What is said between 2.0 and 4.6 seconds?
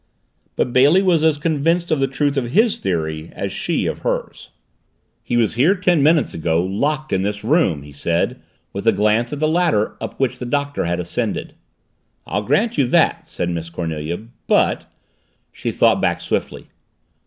truth of his theory as she of hers.